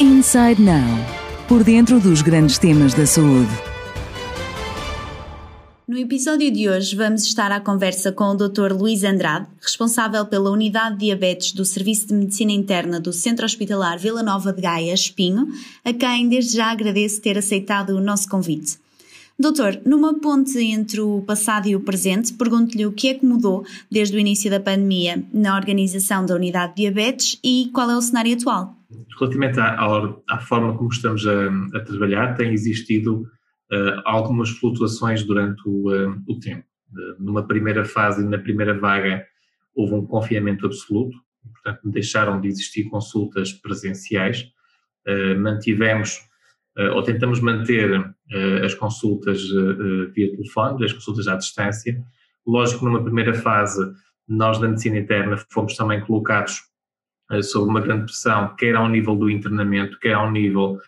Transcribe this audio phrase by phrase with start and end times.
[0.00, 0.86] Inside Now
[1.48, 3.50] por dentro dos grandes temas da saúde.
[5.88, 8.72] No episódio de hoje vamos estar à conversa com o Dr.
[8.72, 13.98] Luís Andrade, responsável pela Unidade de Diabetes do Serviço de Medicina Interna do Centro Hospitalar
[13.98, 15.48] Vila Nova de Gaia, Espinho,
[15.84, 18.78] a quem desde já agradeço ter aceitado o nosso convite.
[19.36, 23.66] Doutor, numa ponte entre o passado e o presente, pergunto-lhe o que é que mudou
[23.90, 28.00] desde o início da pandemia na organização da Unidade de Diabetes e qual é o
[28.00, 28.77] cenário atual?
[29.18, 29.76] Relativamente à,
[30.28, 33.20] à forma como estamos a, a trabalhar, tem existido
[33.70, 36.64] uh, algumas flutuações durante o, uh, o tempo.
[36.90, 39.26] Uh, numa primeira fase, na primeira vaga,
[39.74, 41.16] houve um confinamento absoluto,
[41.52, 44.44] portanto, deixaram de existir consultas presenciais.
[45.38, 46.18] mantivemos,
[46.94, 47.88] ou tentamos manter
[48.62, 49.40] as consultas
[50.14, 51.98] via telefone, as consultas à distância.
[52.46, 53.80] Lógico numa primeira fase,
[54.26, 56.60] nós da medicina interna fomos também colocados
[57.42, 60.78] sob uma grande pressão, quer ao nível do internamento, quer ao nível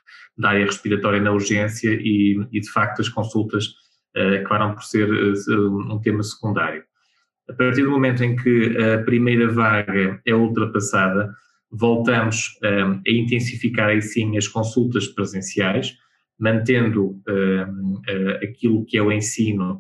[0.40, 3.66] da área respiratória na urgência e, e de facto as consultas
[4.16, 6.82] uh, acabaram por ser uh, um tema secundário.
[7.48, 11.30] A partir do momento em que a primeira vaga é ultrapassada,
[11.70, 15.94] voltamos uh, a intensificar aí sim as consultas presenciais,
[16.38, 17.20] mantendo
[18.42, 19.78] aquilo que é o ensino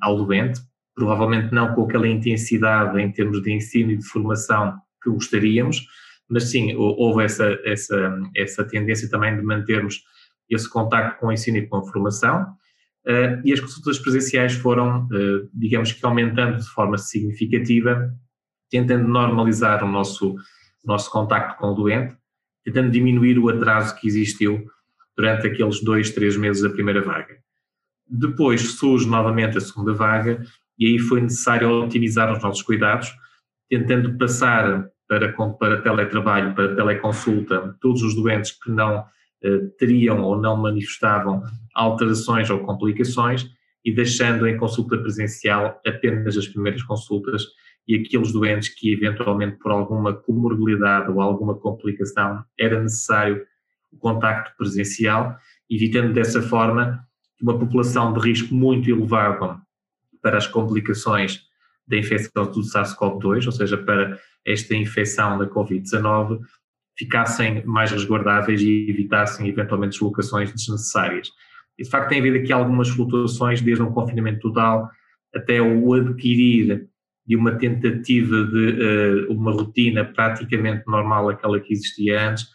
[0.00, 0.58] ao doente,
[0.94, 4.74] provavelmente não com aquela intensidade em termos de ensino e de formação
[5.06, 5.86] que gostaríamos,
[6.28, 10.02] mas sim, houve essa, essa, essa tendência também de mantermos
[10.50, 12.42] esse contacto com o ensino e com a formação,
[13.06, 18.12] uh, e as consultas presenciais foram, uh, digamos que aumentando de forma significativa,
[18.70, 20.36] tentando normalizar o nosso,
[20.84, 22.16] nosso contacto com o doente,
[22.64, 24.66] tentando diminuir o atraso que existiu
[25.16, 27.36] durante aqueles dois, três meses da primeira vaga.
[28.08, 30.42] Depois surge novamente a segunda vaga
[30.78, 33.12] e aí foi necessário otimizar os nossos cuidados,
[33.68, 39.04] tentando passar para, para teletrabalho, para teleconsulta, todos os doentes que não
[39.42, 41.42] eh, teriam ou não manifestavam
[41.74, 43.46] alterações ou complicações
[43.84, 47.44] e deixando em consulta presencial apenas as primeiras consultas
[47.86, 53.46] e aqueles doentes que eventualmente por alguma comorbilidade ou alguma complicação era necessário
[53.92, 55.36] o contacto presencial,
[55.70, 57.06] evitando dessa forma
[57.40, 59.60] uma população de risco muito elevado
[60.20, 61.45] para as complicações
[61.86, 66.40] da infecção do SARS-CoV-2, ou seja, para esta infecção da Covid-19
[66.98, 71.30] ficassem mais resguardáveis e evitassem eventualmente deslocações desnecessárias.
[71.78, 74.88] E de facto tem havido aqui algumas flutuações, desde um confinamento total
[75.34, 76.88] até o adquirir
[77.26, 82.46] de uma tentativa de uh, uma rotina praticamente normal, aquela que existia antes,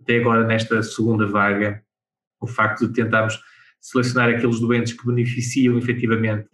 [0.00, 1.82] até agora nesta segunda vaga,
[2.40, 3.40] o facto de tentarmos
[3.80, 6.48] selecionar aqueles doentes que beneficiam efetivamente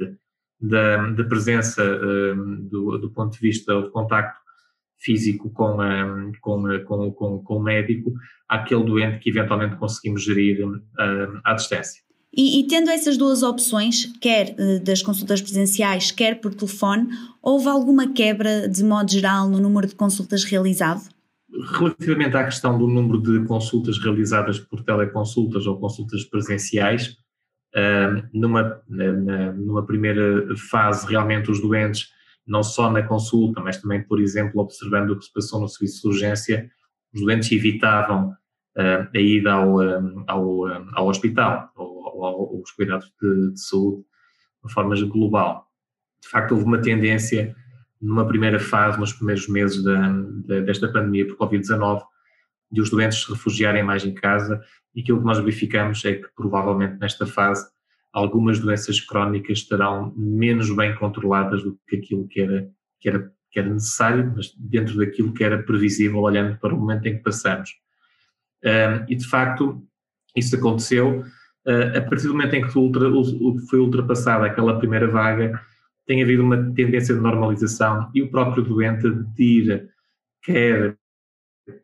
[0.60, 4.40] da, da presença um, do, do, ponto de vista do contacto
[4.98, 5.76] físico com,
[6.40, 8.12] com, com, com, com o médico,
[8.48, 10.80] àquele doente que eventualmente conseguimos gerir um,
[11.44, 12.06] à distância.
[12.36, 17.08] E, e, tendo essas duas opções, quer eh, das consultas presenciais, quer por telefone,
[17.42, 21.00] houve alguma quebra, de modo geral, no número de consultas realizado?
[21.78, 27.16] Relativamente à questão do número de consultas realizadas por teleconsultas ou consultas presenciais,
[28.32, 32.10] numa, numa primeira fase, realmente os doentes,
[32.46, 36.02] não só na consulta, mas também, por exemplo, observando o que se passou no serviço
[36.02, 36.70] de urgência,
[37.12, 38.32] os doentes evitavam
[38.76, 39.80] a ida ao,
[40.26, 44.04] ao, ao hospital ou, aos cuidados de, de saúde
[44.64, 45.66] de forma global.
[46.22, 47.54] De facto, houve uma tendência
[48.00, 50.12] numa primeira fase, nos primeiros meses da,
[50.46, 52.02] da, desta pandemia por Covid-19,
[52.70, 54.60] de os doentes se refugiarem mais em casa
[54.94, 57.66] e aquilo que nós verificamos é que provavelmente nesta fase
[58.12, 63.58] algumas doenças crónicas estarão menos bem controladas do que aquilo que era, que era, que
[63.58, 67.70] era necessário, mas dentro daquilo que era previsível olhando para o momento em que passamos.
[69.08, 69.86] e de facto
[70.34, 71.20] isso aconteceu
[71.66, 75.60] uh, a partir do momento em que foi ultrapassada aquela primeira vaga,
[76.06, 79.06] tem havido uma tendência de normalização e o próprio doente
[79.38, 79.88] ir
[80.42, 80.96] quer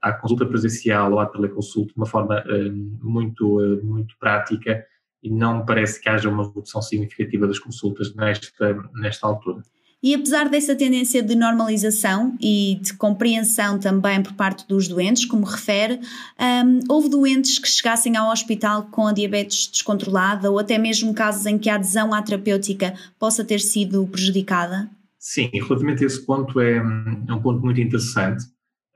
[0.00, 4.84] à consulta presencial ou à teleconsulta de uma forma uh, muito, uh, muito prática
[5.22, 9.62] e não me parece que haja uma redução significativa das consultas nesta, nesta altura.
[10.03, 15.45] E apesar dessa tendência de normalização e de compreensão também por parte dos doentes, como
[15.45, 16.01] refere,
[16.41, 21.47] um, houve doentes que chegassem ao hospital com a diabetes descontrolada ou até mesmo casos
[21.47, 24.91] em que a adesão à terapêutica possa ter sido prejudicada?
[25.21, 28.45] Sim, relativamente a esse ponto é, é um ponto muito interessante.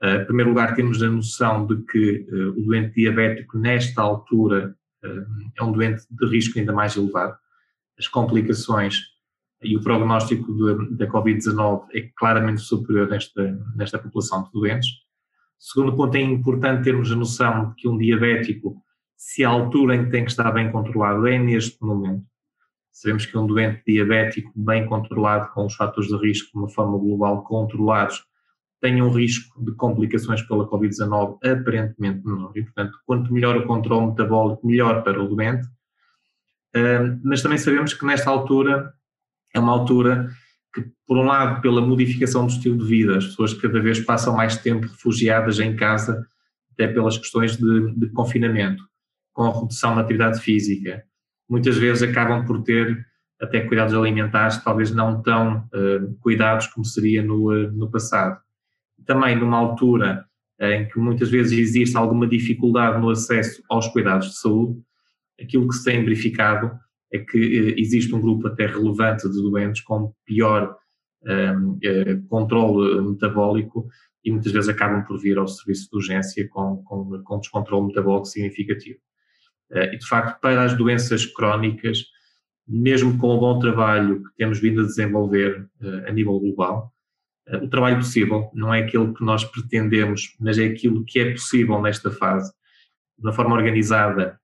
[0.03, 4.75] Uh, em primeiro lugar, temos a noção de que uh, o doente diabético, nesta altura,
[5.03, 7.35] uh, é um doente de risco ainda mais elevado.
[7.97, 9.01] As complicações
[9.61, 10.53] e o prognóstico
[10.91, 14.87] da Covid-19 é claramente superior nesta, nesta população de doentes.
[15.57, 18.79] Segundo ponto, é importante termos a noção de que um diabético,
[19.15, 22.23] se a altura em que tem que estar bem controlado é neste momento,
[22.91, 26.97] sabemos que um doente diabético bem controlado, com os fatores de risco de uma forma
[26.99, 28.23] global controlados,
[28.79, 32.51] tem um risco de complicações pela Covid-19 aparentemente menor.
[32.55, 35.67] E, portanto, quanto melhor o controle metabólico, melhor para o doente.
[37.23, 38.93] Mas também sabemos que nesta altura
[39.53, 40.29] é uma altura
[40.73, 44.35] que, por um lado, pela modificação do estilo de vida, as pessoas cada vez passam
[44.35, 46.25] mais tempo refugiadas em casa,
[46.73, 48.83] até pelas questões de, de confinamento,
[49.33, 51.03] com a redução da atividade física.
[51.49, 53.05] Muitas vezes acabam por ter
[53.41, 58.39] até cuidados alimentares, talvez não tão uh, cuidados como seria no, uh, no passado.
[59.07, 60.27] Também numa altura
[60.59, 64.81] em que muitas vezes existe alguma dificuldade no acesso aos cuidados de saúde,
[65.39, 66.71] aquilo que se tem verificado
[67.13, 70.75] é que eh, existe um grupo até relevante de doentes com pior
[71.23, 73.87] um, ehm, eh, controle metabólico
[74.25, 78.25] e muitas vezes acabam por vir ao serviço de urgência com, com, com descontrole metabólico
[78.25, 78.99] significativo.
[79.69, 82.03] E de facto, para as doenças crónicas,
[82.65, 85.67] mesmo com o bom trabalho que temos vindo a desenvolver
[86.07, 86.93] a nível global,
[87.55, 91.81] o trabalho possível não é aquilo que nós pretendemos, mas é aquilo que é possível
[91.81, 92.51] nesta fase,
[93.17, 94.39] de uma forma organizada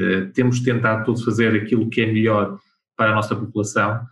[0.00, 2.58] eh, temos tentado todos fazer aquilo que é melhor
[2.96, 4.02] para a nossa população.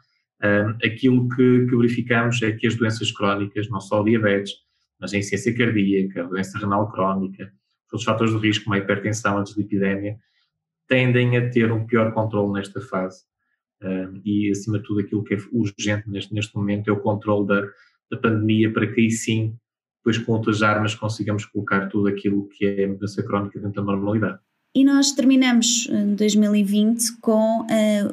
[0.40, 4.52] Uh, aquilo que, que, verificamos é que as doenças crónicas, não só o diabetes,
[5.00, 7.52] mas a insuficiência cardíaca, a doença renal crónica,
[7.92, 10.16] os fatores de risco, como a hipertensão, a dislipidemia,
[10.86, 13.24] tendem a ter um pior controle nesta fase.
[13.82, 17.48] Uh, e, acima de tudo, aquilo que é urgente neste, neste momento é o controle
[17.48, 17.62] da,
[18.10, 19.54] da pandemia, para que aí sim,
[19.98, 23.92] depois com outras armas, consigamos colocar tudo aquilo que é a doença crónica dentro da
[23.92, 24.38] normalidade.
[24.74, 27.66] E nós terminamos 2020 eh, com uh,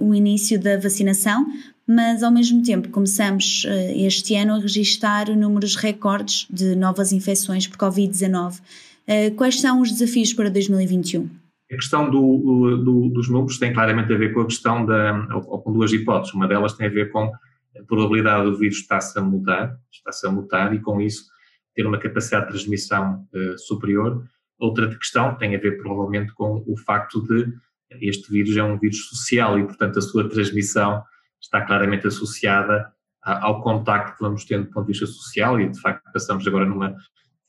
[0.03, 1.45] o início da vacinação,
[1.87, 7.67] mas ao mesmo tempo começamos uh, este ano a registrar números recordes de novas infecções
[7.67, 8.59] por Covid-19.
[8.59, 11.29] Uh, quais são os desafios para 2021?
[11.71, 15.61] A questão do, do, dos números tem claramente a ver com a questão da, ou,
[15.61, 16.33] com duas hipóteses.
[16.33, 17.31] Uma delas tem a ver com
[17.79, 21.25] a probabilidade do vírus estar-se a mudar, está-se a mutar e com isso
[21.73, 23.27] ter uma capacidade de transmissão
[23.57, 24.23] superior
[24.57, 27.53] Outra questão tem a ver provavelmente com o facto de
[28.01, 31.03] este vírus é um vírus social e, portanto, a sua transmissão
[31.41, 32.91] está claramente associada
[33.21, 36.65] ao contacto que vamos tendo do ponto de vista social e, de facto, passamos agora
[36.65, 36.95] numa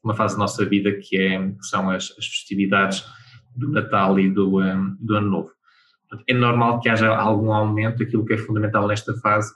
[0.03, 3.05] uma fase da nossa vida que, é, que são as, as, festividades
[3.57, 5.51] do Natal e do, um, do Ano Novo.
[6.29, 9.53] É normal que haja algum aumento, aquilo que é fundamental nesta fase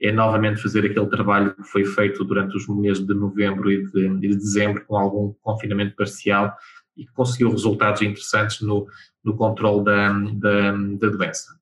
[0.00, 4.08] é novamente fazer aquele trabalho que foi feito durante os meses de novembro e de,
[4.20, 6.54] de dezembro, com algum confinamento parcial,
[6.96, 8.86] e que conseguiu resultados interessantes no,
[9.24, 11.58] no controle da, da, da doença.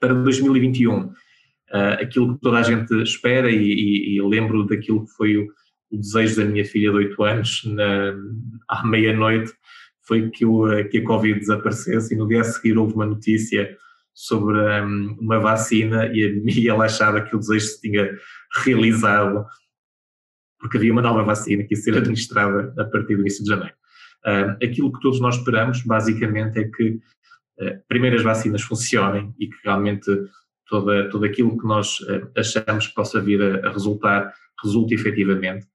[0.00, 1.12] Para 2021, uh,
[1.72, 5.48] eh, aquilo que toda a gente espera, e, e, e lembro daquilo que foi o,
[5.90, 8.14] o, desejo da minha filha de 8 anos, na,
[8.68, 9.52] à meia-noite,
[10.02, 13.76] foi que, o, que a Covid desaparecesse, e no dia a seguir houve uma notícia
[14.16, 18.10] sobre um, uma vacina e, e ela achava que o desejo se tinha
[18.64, 19.44] realizado
[20.58, 23.74] porque havia uma nova vacina que ia ser administrada a partir do início de janeiro.
[24.24, 26.98] Uh, aquilo que todos nós esperamos, basicamente, é que
[27.60, 30.10] uh, primeiro as vacinas funcionem e que realmente
[30.66, 34.32] toda, tudo aquilo que nós uh, achamos que possa vir a, a resultar,
[34.64, 35.66] resulte efetivamente.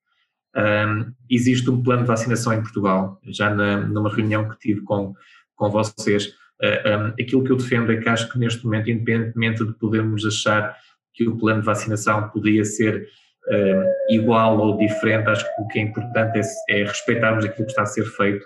[1.29, 5.13] existe um plano de vacinação em Portugal, já na, numa reunião que tive com,
[5.55, 6.33] com vocês.
[6.61, 10.77] Um, aquilo que eu defendo é que acho que neste momento, independentemente de podermos achar
[11.11, 13.07] que o plano de vacinação poderia ser
[13.47, 17.71] uh, igual ou diferente, acho que o que é importante é, é respeitarmos aquilo que
[17.71, 18.45] está a ser feito,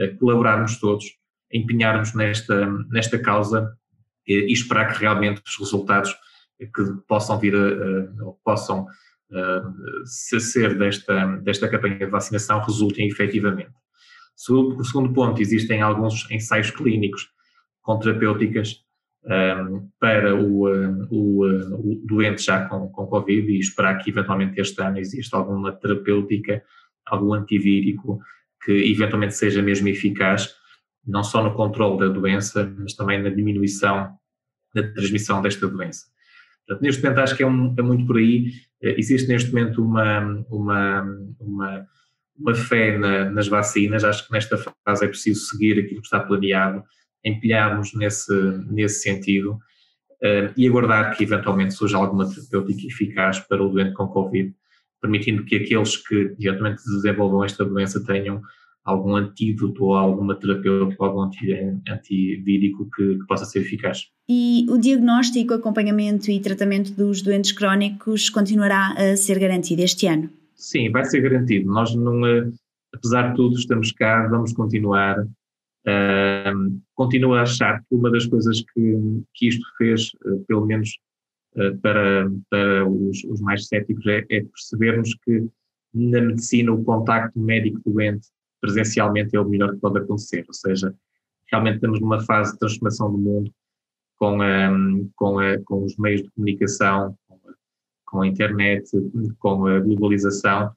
[0.00, 1.04] uh, colaborarmos todos,
[1.52, 3.76] empenharmos nesta, nesta causa
[4.24, 6.14] e, e esperar que realmente os resultados
[6.60, 13.72] que possam vir a, possam uh, ser desta, desta campanha de vacinação resultem efetivamente.
[14.48, 17.28] O segundo ponto, existem alguns ensaios clínicos
[17.88, 18.84] com terapêuticas
[19.24, 20.66] um, para o,
[21.10, 25.72] o, o, doente já com, com Covid e esperar que eventualmente este ano exista alguma
[25.72, 26.62] terapêutica,
[27.06, 28.20] algum antivírico
[28.62, 30.54] que eventualmente seja mesmo eficaz,
[31.06, 34.12] não só no controle da doença, mas também na diminuição
[34.74, 36.08] da transmissão desta doença.
[36.66, 38.52] Portanto, neste momento acho que é, um, é muito por aí.
[38.82, 41.02] Eh, existe neste momento uma, uma,
[41.40, 41.86] uma,
[42.38, 46.20] uma fé na, nas vacinas, acho que nesta fase é preciso seguir aquilo que está
[46.20, 46.84] planeado
[47.28, 48.32] empilharmos nesse,
[48.70, 49.52] nesse sentido
[50.22, 54.54] uh, e aguardar que eventualmente surja alguma terapêutica eficaz para o doente com Covid,
[55.00, 58.42] permitindo que aqueles que diretamente desenvolvam esta doença tenham
[58.84, 64.06] algum antídoto ou alguma terapêutica ou algum antivírico que, que, possa ser eficaz.
[64.28, 70.30] E o diagnóstico, acompanhamento e tratamento dos doentes crónicos continuará a ser garantido este ano?
[70.54, 71.70] Sim, vai ser garantido.
[71.70, 72.50] Nós não, eh,
[72.94, 75.16] apesar de tudo, estamos cá, vamos continuar.
[75.88, 78.96] Uh, continuo a achar que uma das coisas que,
[79.32, 80.98] que isto fez, uh, pelo menos
[81.56, 85.48] uh, para, para os, os mais céticos, é, é, percebermos que
[85.94, 88.28] na medicina o contacto médico-doente
[88.60, 90.94] presencialmente é o melhor que pode acontecer, ou seja,
[91.50, 93.50] realmente estamos numa fase de transformação do mundo
[94.18, 97.54] com, um, com, a, com os meios de comunicação, com a,
[98.04, 98.90] com a internet,
[99.38, 100.70] com a globalização,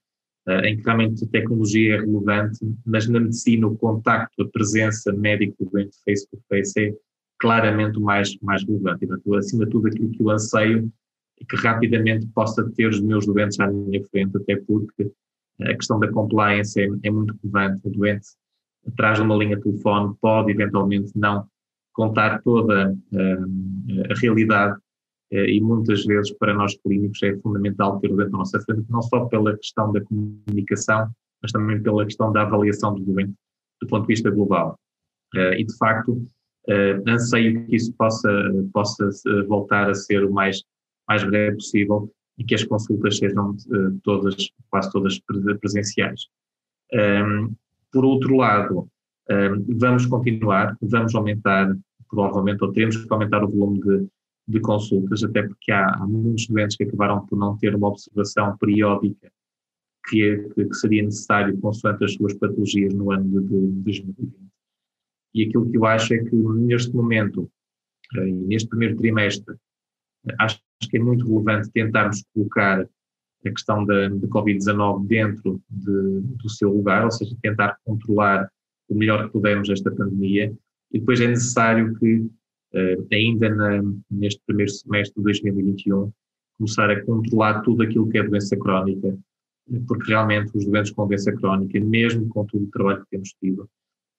[0.47, 5.95] em que realmente a tecnologia é relevante, mas na medicina o contacto, a presença médico-doente
[6.03, 6.93] face to face é
[7.39, 9.07] claramente o mais, mais relevante.
[9.37, 10.91] Acima de tudo, aquilo que eu anseio
[11.39, 15.11] é que rapidamente possa ter os meus doentes à minha frente, até porque
[15.61, 17.81] a questão da compliance é, é muito relevante.
[17.87, 18.27] O doente
[18.87, 21.45] atrás de uma linha de telefone pode eventualmente não
[21.93, 24.79] contar toda uh, a realidade
[25.31, 29.25] e muitas vezes para nós clínicos é fundamental ter o à nossa frente, não só
[29.25, 31.09] pela questão da comunicação,
[31.41, 33.33] mas também pela questão da avaliação do doente
[33.81, 34.77] do ponto de vista global.
[35.33, 36.21] Uh, e de facto,
[37.07, 38.29] anseio que isso possa,
[38.73, 39.09] possa
[39.47, 40.61] voltar a ser o mais,
[41.07, 43.55] mais breve possível e que as consultas sejam
[44.03, 44.35] todas,
[44.69, 45.19] quase todas
[45.59, 46.27] presenciais.
[46.93, 47.53] Um,
[47.91, 48.87] por outro lado,
[49.79, 51.75] vamos continuar, vamos aumentar,
[52.09, 54.07] provavelmente, ou teremos que aumentar o volume de,
[54.51, 58.55] de consultas, até porque há, há, muitos doentes que acabaram por não ter uma observação
[58.57, 59.31] periódica
[60.09, 64.35] que, que, seria necessário consoante as suas patologias no ano de, de 2020.
[65.33, 67.49] E aquilo que eu acho é que neste momento,
[68.15, 69.55] eh, neste primeiro trimestre,
[70.39, 72.81] acho que é muito relevante tentarmos colocar
[73.45, 78.49] a questão da, da Covid-19 dentro de, do seu lugar, ou seja, tentar controlar
[78.89, 80.53] o melhor que pudermos esta pandemia,
[80.91, 82.29] e depois é necessário que,
[83.11, 86.11] ainda na, neste primeiro semestre de 2021,
[86.57, 89.17] começar a controlar tudo aquilo que é doença crónica,
[89.87, 93.69] porque realmente os doentes com doença crónica, mesmo com todo o trabalho que temos tido,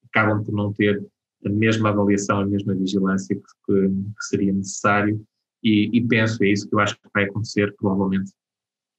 [0.05, 1.05] acabam por não ter
[1.45, 5.23] a mesma avaliação, a mesma vigilância que, que, que seria necessário,
[5.63, 8.31] e, e, penso, é isso que eu acho que vai acontecer, provavelmente,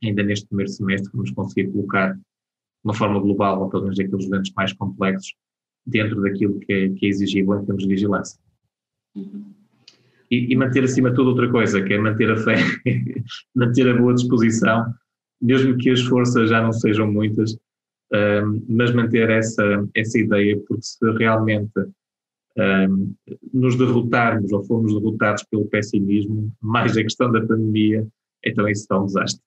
[0.03, 2.21] ainda neste primeiro semestre, vamos conseguir colocar de
[2.83, 5.35] uma forma global, ou pelo menos aqueles doentes mais complexos,
[5.87, 8.41] dentro daquilo que é, que é exigível em termos de vigilância.
[10.31, 12.57] E, e, manter acima de tudo outra coisa, que é manter a fé,
[13.55, 14.93] manter a boa disposição,
[15.41, 17.57] mesmo que as forças já não sejam muitas,
[18.13, 21.73] um, mas manter essa, essa ideia, porque se realmente
[22.59, 23.15] um,
[23.53, 28.07] nos derrotarmos ou formos derrotados pelo pessimismo, mais a questão da pandemia,
[28.45, 29.43] então isso está um desastre.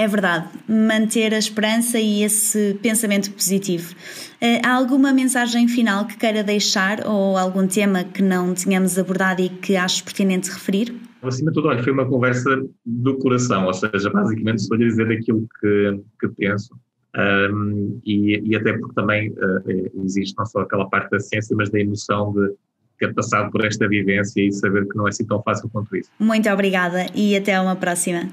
[0.00, 3.94] É verdade, manter a esperança e esse pensamento positivo.
[4.40, 9.42] Eh, há alguma mensagem final que queira deixar ou algum tema que não tínhamos abordado
[9.42, 10.94] e que acho pertinente referir?
[11.22, 15.06] Acima de tudo, olha, foi uma conversa do coração, ou seja, basicamente estou a dizer
[15.12, 16.74] aquilo que, que penso.
[17.14, 21.68] Um, e, e, até porque também uh, existe não só aquela parte da ciência, mas
[21.68, 22.54] da emoção de
[22.98, 26.10] ter passado por esta vivência e saber que não é assim tão fácil quanto isso.
[26.18, 28.30] Muito obrigada e até uma próxima.